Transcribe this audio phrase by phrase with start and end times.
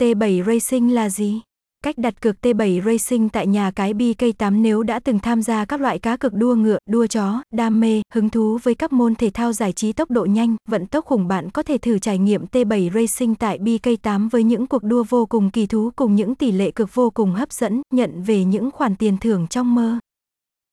[0.00, 1.40] T7 Racing là gì?
[1.84, 5.80] Cách đặt cược T7 Racing tại nhà cái BK8 nếu đã từng tham gia các
[5.80, 9.30] loại cá cược đua ngựa, đua chó, đam mê, hứng thú với các môn thể
[9.30, 12.44] thao giải trí tốc độ nhanh, vận tốc khủng bạn có thể thử trải nghiệm
[12.46, 16.52] T7 Racing tại BK8 với những cuộc đua vô cùng kỳ thú cùng những tỷ
[16.52, 19.98] lệ cược vô cùng hấp dẫn, nhận về những khoản tiền thưởng trong mơ.